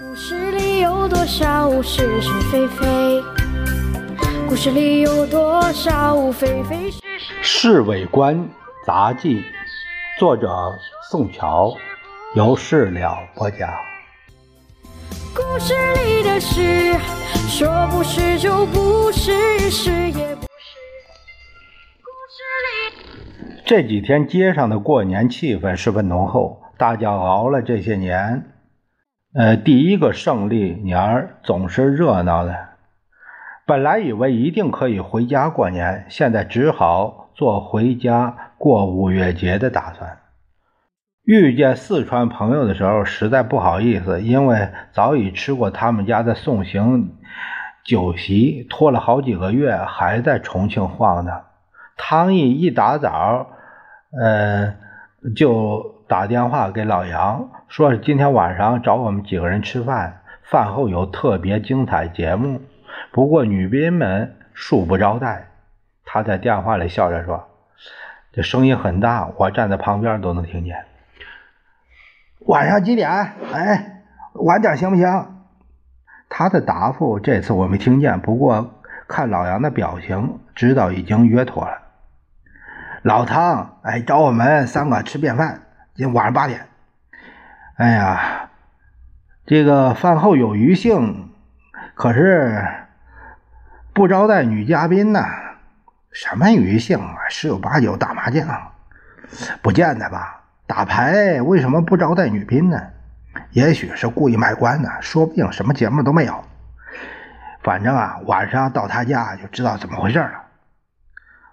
[0.00, 3.22] 故事里有多少是是非非？
[4.48, 7.34] 故事里有多少非非是是？
[7.42, 8.48] 《侍卫官
[8.86, 9.40] 杂记》，
[10.18, 10.50] 作者
[11.10, 11.74] 宋乔，
[12.34, 13.70] 由事了播讲。
[15.34, 15.74] 故事
[16.06, 16.94] 里的事，
[17.46, 20.78] 说不是就不是，是也不是。
[22.00, 23.62] 故事里。
[23.66, 28.42] 这几天街上的过年气氛十分浓厚，大家熬了这些年，
[29.34, 32.54] 呃，第一个胜利年儿总是热闹的。
[33.64, 40.18] 本来以为一定可以回家过年，现在只好做回家过五月节的打算。
[41.24, 47.14] 遇见四川朋友的时候，实在不好意思，因为早已吃过他们家的送行
[47.86, 51.32] 酒席，拖了好几个月，还在重庆晃呢。
[51.96, 53.46] 汤毅一打早，
[54.20, 54.74] 呃，
[55.34, 62.60] 就打电话给老杨，说是今天晚上找我们几个人吃饭，饭后有特别精彩节目，
[63.12, 65.48] 不过女宾们恕不招待。
[66.04, 67.48] 他在电话里笑着说
[68.30, 70.84] ：“这声音很大，我站在旁边都能听见。”
[72.44, 73.08] 晚上几点？
[73.50, 74.02] 哎，
[74.34, 75.46] 晚点行不行？
[76.28, 81.78] 他的答复这次我没听见，不过看老杨的表情，知道已经约妥了。
[83.00, 85.62] 老汤，哎，找我们三个吃便饭，
[85.94, 86.66] 今晚上八点。
[87.76, 88.48] 哎呀，
[89.44, 91.30] 这个饭后有余兴，
[91.94, 92.66] 可是
[93.92, 95.22] 不招待女嘉宾呢。
[96.10, 97.16] 什么余兴啊？
[97.28, 98.72] 十有八九打麻将，
[99.60, 100.40] 不见得吧？
[100.66, 102.80] 打牌为什么不招待女宾呢？
[103.50, 106.42] 也许是故意卖关子，说不定什么节目都没有。
[107.62, 110.41] 反正啊，晚上到他家就知道怎么回事了。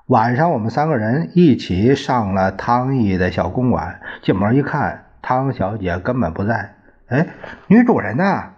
[0.09, 6.73] 晚上我们三个人一起上了汤毅的小公馆，进门一看，汤小姐根本不在。
[7.09, 7.27] 哎，
[7.67, 8.53] 女主人呢？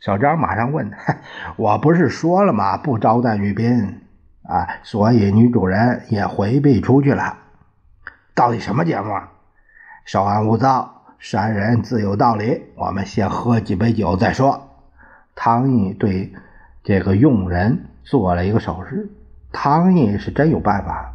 [0.00, 0.90] 小张马上问
[1.58, 2.78] ：“我不是说了吗？
[2.78, 4.00] 不招待女宾
[4.44, 7.36] 啊，所以女主人也回避出去了。
[8.34, 9.12] 到底什么节目？”
[10.06, 12.62] 稍安勿躁，山人自有道理。
[12.74, 14.66] 我们先喝几杯酒再说。
[15.34, 16.32] 汤毅对
[16.82, 19.10] 这个佣人做了一个手势。
[19.58, 21.14] 汤毅是真有办法，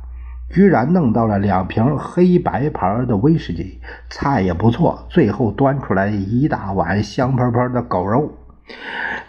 [0.50, 3.80] 居然弄到了两瓶黑白牌的威士忌，
[4.10, 5.06] 菜也不错。
[5.12, 8.34] 最后端出来一大碗香喷喷的狗肉。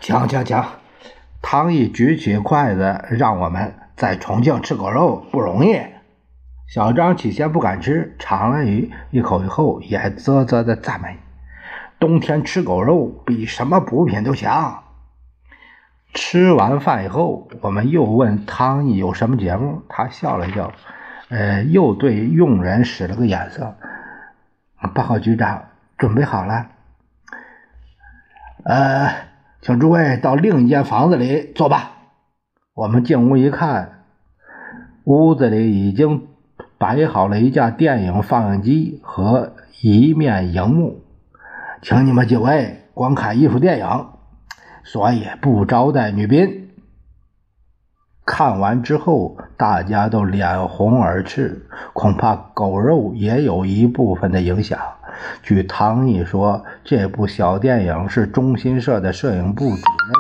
[0.00, 0.64] 请请请！
[1.42, 5.78] 汤毅举起筷子，让我们在重庆吃狗肉不容易。
[6.66, 11.18] 小张起先不敢吃，尝了一一口以后，也啧啧的赞美
[12.00, 14.82] ：“冬天吃狗肉比什么补品都强。”
[16.14, 20.72] 吃完饭以后，我们又问汤毅有什么节目，他笑了笑，
[21.28, 23.74] 呃，又对佣人使了个眼色
[24.94, 25.64] ：“报告局长，
[25.96, 26.66] 准备好了。
[28.64, 29.14] 呃，
[29.60, 31.92] 请诸位到另一间房子里坐吧。”
[32.74, 34.04] 我们进屋一看，
[35.04, 36.28] 屋子里已经。
[36.78, 41.04] 摆好了一架电影放映机和一面荧幕，
[41.80, 44.08] 请你们几位观看艺术电影，
[44.84, 46.70] 所以不招待女宾。
[48.24, 54.78] 看完之后，大家都脸红耳赤，恐怕狗肉也有一部分的影响。
[55.42, 60.14] 据汤毅说，这部小电影是中新社的摄影部主任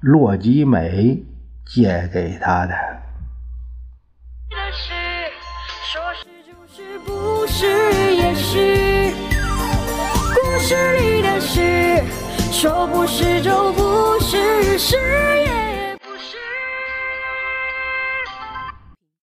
[0.00, 1.22] 洛基美
[1.66, 2.74] 借给他的。
[7.52, 7.66] 是
[8.14, 9.12] 也是
[10.34, 12.02] 故事里的事，
[12.60, 15.39] 说不是就不是，是。